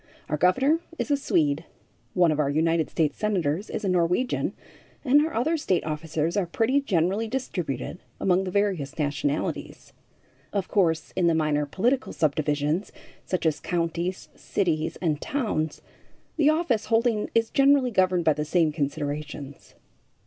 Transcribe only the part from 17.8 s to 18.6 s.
governed by the